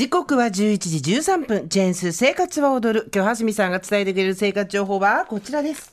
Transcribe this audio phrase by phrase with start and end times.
[0.00, 1.68] 時刻は11時13分。
[1.68, 3.10] ジェーンス生活は踊る。
[3.14, 5.92] 今日、はすみさんが伝えてくれる生活情報はこちらです。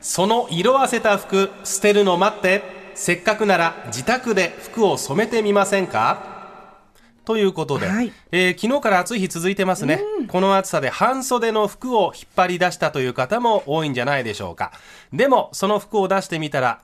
[0.00, 2.62] その色あせた服捨てるの待って。
[2.94, 6.78] せっかくなら自宅で服を染めてみませんか？
[7.24, 8.12] ということで、はい。
[8.30, 14.70] えー昨日から暑い日続いてますね、この暑さで半袖の服を引っ張り出したという方も多いんじゃないでしょうか。
[15.12, 16.82] でもその服を出してみたら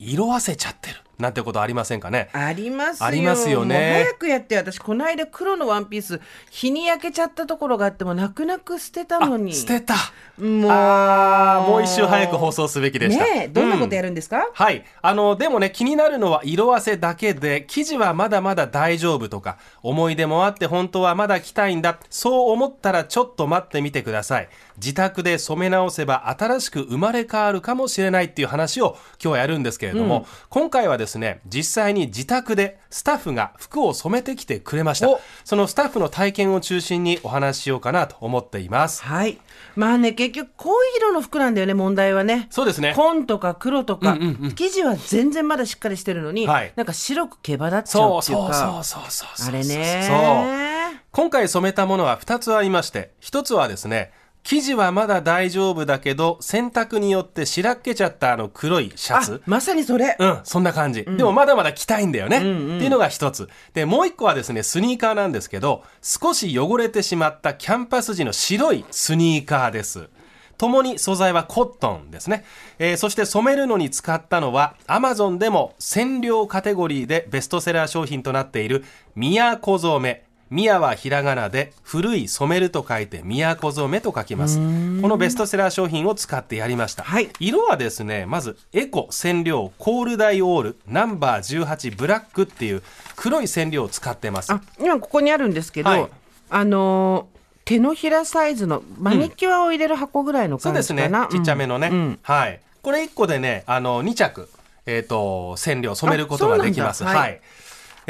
[0.00, 2.30] 色あせちゃってるなんてことありませんかね？
[2.32, 3.06] ありますよ。
[3.06, 9.52] ありますよね早くやって、私、この間黒のワンピース、日に焼けちゃったところがあっても、泣く泣く捨てたのに。
[9.52, 9.94] 捨てた
[10.38, 10.70] もう。
[10.70, 14.84] あーもう一周早く放送すべきでしたねえ、どんなことうんやるんですか、はい。
[15.02, 21.98] あの、でもね、気になるのは色あせだけで、生地はまだまだ大丈夫とか、思い出もあって本当はまだ着たいんだ。
[22.10, 24.48] そう思ったらちょっと待ってみてください。
[24.76, 31.07] 自宅で染め直せば新しく生まれ変わるかもしれないっていう話を今日はやるんですけれども、今回はですね、
[31.46, 35.20] 実際に自宅でスタッフが服を染めてきてくれましたお。
[35.44, 39.02] そのスタッフの体験を中心にお話ししようかなと思っています。
[39.02, 39.38] はい。
[39.76, 42.48] まあね、結局、濃い色の服なんだよね、問題はね。
[42.50, 42.92] そうですね。
[42.94, 48.54] 紺とか黒とか、うんうんうん生地は全然まだしっかりしてるのに、はいなんか白く毛羽立っちゃうっていうか。
[48.54, 49.48] そうそうそうそうそう。
[49.48, 50.04] あれね。
[50.06, 51.08] そう。
[51.10, 54.12] 今回染めたものは2つありまして、1つはですね、
[54.48, 60.16] 生地はまだ大丈夫だけど、洗濯によってしらっけちゃったあの黒いシャあツ。、まさにそれ。
[60.18, 61.04] うん、そんな感じ。
[61.04, 62.38] でもまだまだ着たいんだよね。
[62.38, 63.50] っていうのが一つ。
[63.74, 70.08] で、もう一個はですね、スニーカーなんですけど、少し汚れてしまったキャンパス地の白いスニーカーです。
[70.56, 72.46] 共に素材はコットンですね。
[72.78, 78.82] えーそして染めるのに使ったのは、アマゾンでも染料カテゴリーでベストセラー商品となっている、
[79.14, 80.27] 都染め。
[80.50, 84.58] 宮はひらがなで古い染めると書いて都染めと書きます。
[84.58, 84.62] こ
[85.08, 87.02] のベストセラー商品を使ってやりました。
[87.02, 92.82] はい色はですね、まずエコ染料コールダイオールナンバー18ブラックっていう
[93.16, 94.52] 黒い染料を使ってます。
[94.52, 96.08] あ、今ここにあるんですけど、はい
[96.50, 97.38] あのー
[97.68, 101.02] 手のひらサイズのマニキュアを入れる箱ぐらいのそう感じかな。
[101.02, 101.38] ですね。
[101.38, 101.90] ちっちゃめのね。
[101.92, 102.62] うんはい。
[102.80, 104.48] これ1個でね、あの、2着、
[104.86, 107.04] えっ、と、染料染めることができます。
[107.04, 107.42] はい。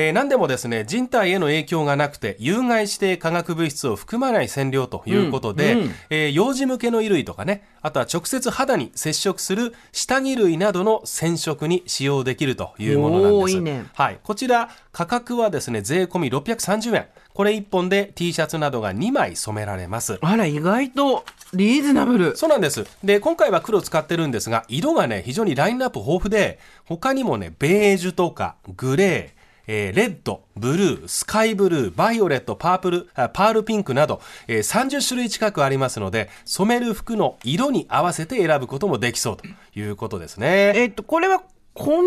[0.00, 13.56] えー何でもですね、人体への影響がなくて、有害指定化学物質を含まない染料ということで、うんうんえー幼児向けの衣類とかね、あとは直接肌に接触する下着類などの染色に使用できるというものなんです。
[13.56, 14.18] いいねはい。
[14.22, 17.06] こちら、価格はですね、税込み630円。
[17.34, 20.18] これ1本で T シャツなどが2枚染められます。
[20.20, 22.36] あら、意外とリーズナブル。
[22.36, 22.84] そうなんです。
[23.02, 29.37] で、今回は黒使ってるんですが、色がね、非常にラインナップ豊富で、他にもね、ベージュとか、グレー、
[29.70, 39.44] えーレッド、ブルー、スカイブルー、バイオレット、パープル、あパールピンクなど、えー30種類近くありますので、染める服の色に合わせて選ぶこともできそうと
[39.78, 40.72] いうことですね。
[40.74, 41.42] えっと、これは
[41.74, 42.00] 粉を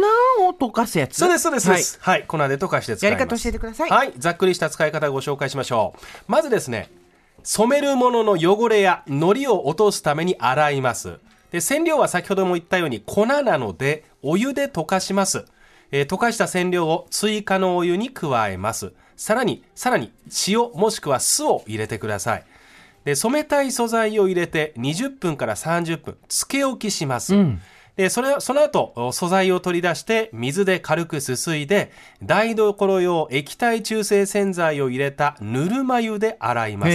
[0.59, 1.17] 溶かすやつ？
[1.17, 1.69] そうです、そうです。
[2.01, 2.19] はい。
[2.19, 3.19] はい、粉で溶かして使います。
[3.22, 5.93] やり方教えてくださいはい、ざっくりした使い方をご紹介しましょ
[6.28, 6.31] う。
[6.31, 6.89] まずですね、
[7.43, 11.19] 染めるものの汚れや糊を落とすために洗います。
[11.51, 15.45] で、染料は先ほども言ったように粉なので、お湯で溶かします。
[15.91, 18.94] えー溶かした染料を追加のお湯に加えます。
[19.16, 20.12] さらに、さらに
[20.47, 22.44] 塩もしくは酢を入れてください。
[23.03, 27.34] で、染めたい素材を入れて20分から30分、つけ置きします。
[27.97, 31.91] で、それ、その後、お素材を取り出して、水で軽くすすいで、
[32.23, 36.90] 台所用液体中性洗剤を入れたぬるま湯で洗います。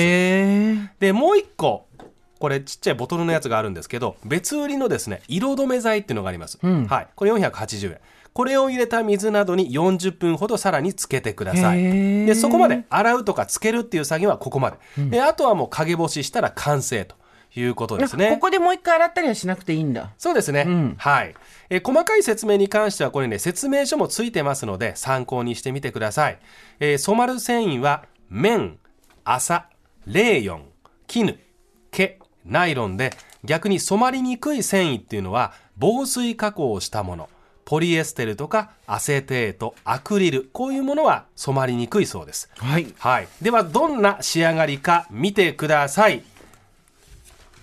[0.99, 1.87] で、もう一個、
[2.39, 6.59] これちっちゃいボトルのやつがあるんですけど、別売りのですね、色止め剤っていうのがあります。
[6.87, 7.09] はい。
[7.15, 7.99] これ480円。
[8.37, 11.83] これを入れた水などに40分ほどさらにつけてください。
[11.83, 15.07] で、そこまで洗うとかつけるっていう作業はここまで。
[15.09, 17.17] で、あとはもう陰干ししたら完成と
[17.59, 18.33] いうことですね。
[18.33, 20.11] ここでもう一回洗ったりはしなくていいんだ。
[20.19, 20.67] そうですね。
[20.99, 21.35] はい。
[21.71, 26.39] えー細かい説明に関してはこれね、説明書もついてますので参考にしてみてください。
[26.79, 28.77] えー染まる繊維は、綿、
[29.25, 29.71] 麻、
[30.07, 30.65] レーヨン、
[31.07, 31.39] 絹、
[31.91, 33.13] 毛、ナイロンで、
[33.45, 37.31] 逆に染まりにくい繊維っていうのは、防水加工をしたもの。
[37.66, 42.48] ポリエステルとかアセテート、アクリル、こういうものは染まりにくいそうです。
[42.57, 42.95] はい。
[42.97, 43.28] はい。
[43.42, 46.22] では、どんな仕上がりか見てください。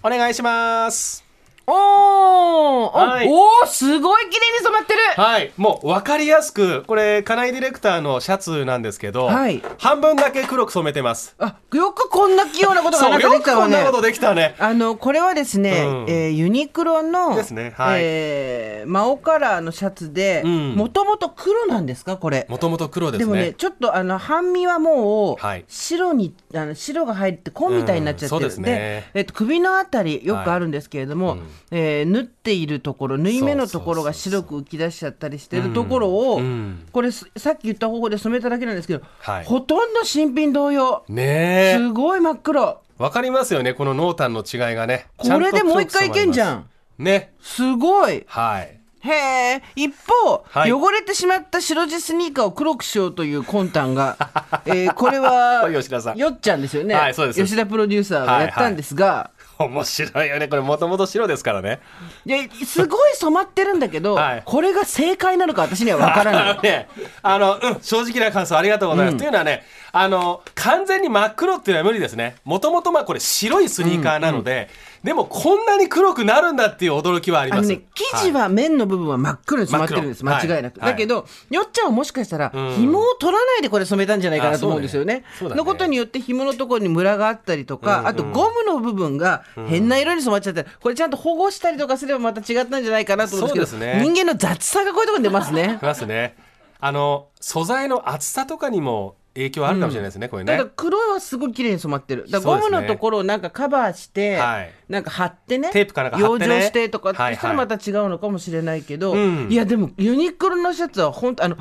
[0.03, 1.22] お願いします。
[1.65, 3.27] おーおはい。
[3.29, 4.99] おーすごい綺麗に染まってる。
[5.15, 9.63] はい、もう分かりやすく、これ、金井ディレクターのシャツなんですけど、はい。
[9.77, 11.35] 半分だけ黒く染めてます。
[11.39, 13.75] あ、よくこんな器用なことができたわね。
[13.75, 14.55] こんなことできたね。
[14.59, 16.05] あのこれはですね、うん。
[16.09, 17.73] えーユニクロのですね。
[17.77, 18.01] はい。
[18.03, 20.75] えーマオカラーのシャツでうん。
[20.75, 22.17] もともと黒なんですか？
[22.17, 22.45] これ。
[22.49, 23.25] もともと黒ですね。
[23.25, 25.65] でもねちょっとあの半身はもうはい。
[25.69, 29.09] 白に、あの白が入って紺みたいになっちゃってる、うんそうですね。
[29.13, 36.85] えっと、首のあたりよくあるんですけれども、うんえー塗っっているところ縫い目のところが白く浮き出しちゃったりしてるところを、うん。
[36.91, 39.45] これすさっき言った方法で染めただけなんですけど、はい。
[39.45, 41.05] ほとんど新品同様。
[41.07, 41.77] ねえ。
[41.77, 42.81] すごい真っ黒。
[42.97, 45.07] わかりますよねこの濃淡の違いがね。
[45.15, 46.69] これでもう一回いけんじゃん。
[46.97, 47.33] ね。
[47.41, 48.25] すごい。
[48.27, 48.79] はい。
[48.99, 49.11] へ
[49.55, 49.63] え。
[49.75, 49.93] 一
[50.25, 50.71] 方、はい。
[50.71, 54.17] 汚れてしまった白地スニーカーを黒くしようという魂胆が、
[54.65, 56.17] えーこれは吉田さん。
[56.17, 57.43] よっちゃんですよね、はいそうです。
[57.43, 59.31] 吉田プロデューサーがやったんですが、
[59.65, 60.47] 面白いよね。
[60.47, 61.79] これもともと白ですからね。
[62.25, 64.43] いやすごい染まってるんだけど、 はい。
[64.45, 66.49] これが正解なのか私には分からない。
[66.51, 66.87] あのね、
[67.21, 69.17] あの、うん、正直な感想ありがとうございます。
[69.17, 69.63] というのはね、
[69.95, 72.37] あの、完全に真っ黒っていうのは無理ですね。
[72.45, 74.67] もともとまあこれ白いスニーカーなので、
[75.03, 77.69] でもこんなに黒くなるんだっていう驚きはあります。
[77.69, 80.79] ね、生地は面の部分は真っ黒に染まってるんです、間違いなく。
[80.79, 85.25] はいだけど、よっちゃんはもしかしたら、ん紐を取らないでこれ染めたんじゃないかなと思うんですよね。
[85.41, 95.85] ねねのことによって紐のところにムラがあったりとか、あとゴムの部分が変な色に染まっちゃって、これちゃんと保護したりとかすればまた違ったんじゃないかなと思うんですけど、ね人間の雑さがこういうところに出ますねい。
[95.85, 96.35] ますね。
[96.79, 100.69] あの、素材の厚さとかにも影響あるかもしれないですね、これねただ。
[100.75, 102.25] 黒いはすごい綺麗に染まってる。
[102.29, 111.57] だからゴムのところをなんかカバーして、はいなんか貼ってね、テープかなんか貼ってね養生してとかってはいはいしたらまた違うのかもしれないけど、うんいやでもユニクロのシャツは本当あの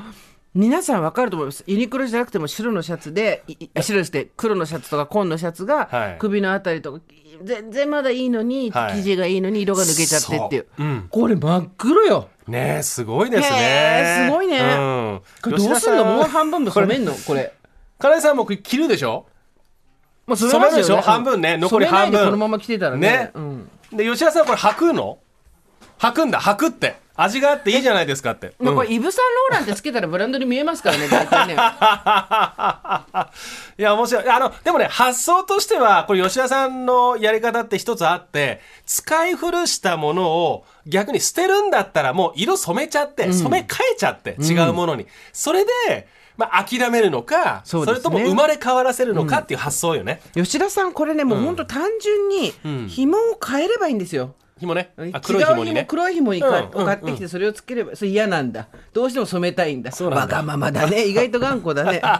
[0.54, 1.64] 皆さんわかると思います。
[1.66, 7.00] ユニクロじゃなくても白のシャツで、いい白ですって黒のシャツとか紺のシャツがはい首のあたりとか、
[7.42, 10.66] 全然まだいいのに、はい生地がいいのに色が抜けちゃってっていう。
[10.76, 12.28] そううんこれ真っ黒よ。
[12.48, 13.56] ねえすごいですへね。
[13.60, 15.22] えすごいねうん。
[15.42, 17.14] これどうすんのもう半分も染めんの？
[17.14, 17.54] これ。
[18.02, 19.26] 金井さんも着るでしょ？
[20.26, 21.00] もう染めるでしょ？
[21.00, 21.56] 半分ね。
[21.56, 22.24] 残り半分。
[22.24, 23.08] このまま着てたらね。
[23.08, 23.30] ね。
[23.34, 23.70] うん。
[23.92, 25.18] で、吉田さんこれ履くの？
[26.02, 27.00] 履くんだ、履くって。
[27.14, 28.54] 味があっていいじゃないですかって。
[28.58, 31.54] まあ、こうんれイヴ・サンローランってつけたらブランドに見えますからね、 大体ね。
[33.78, 34.28] いや、面白い。
[34.28, 45.06] あの、でもね、発想としては、これ吉田さんのやり方って一つあって、使い古したものを逆に捨てるんだったらもう色染めちゃって、染め替えちゃって、違うものに。
[45.32, 50.20] それで、まあ、諦めるのか、そねれとも生まれ変わらせるのかっていう発想よね。
[50.34, 52.52] 吉田さん、これね、もう本当単純に
[52.88, 54.34] 紐を変えればいいんですよ。
[54.62, 54.92] 紐ね。
[54.96, 55.84] あ違う黒い紐にね。
[55.88, 56.80] 黒い紐にかうん。
[56.80, 56.86] うん。
[56.86, 58.68] 買ってきてそれをつければそれ嫌なんだ。
[58.92, 59.92] どうしても染めたいんだ。
[59.92, 60.36] そうなんだ。
[60.36, 61.06] わがままだね。
[61.06, 62.00] 意外と頑固だね。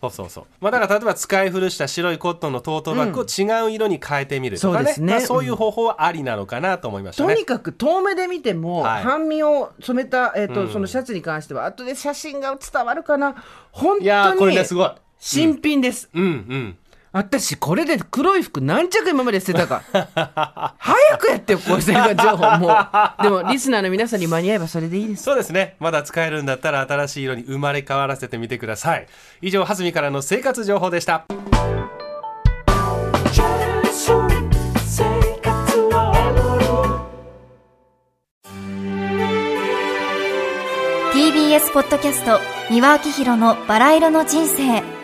[0.00, 0.44] そうそうそう。
[0.60, 4.78] まあだから例えば使い古した白いコットンのトートバッグを違う色に変えてみるとかね。
[4.78, 5.12] そうですね。
[5.12, 7.34] まあそういう方法はありなのかなと思いましたね。
[7.34, 9.02] とにかく遠目で見ても、はい。
[9.02, 13.34] 半身を染めた、えーとそのシャツに関しては後で写真が伝わるかな。
[13.72, 14.90] 本いやーこ当にれねすごい。
[15.18, 16.76] 新品です、うんうん。
[17.14, 19.82] 私これで黒い服何着今まで捨てたか
[20.78, 22.76] 早くやってよこういう生活情報も
[23.20, 25.76] うでもリスナーの皆さんに間に合えばそれでいいですそうですね。
[25.78, 29.06] まだ使えるんだったら新しい色に生まれ変わらせてみてください。
[29.40, 31.24] 以上、はずみからの生活情報でした。
[41.12, 45.03] TBS ポッドキャスト三輪明宏のバラ色の人生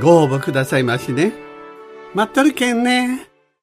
[0.00, 1.32] ご応募くださいましね。
[2.14, 3.28] 待っとるけんね。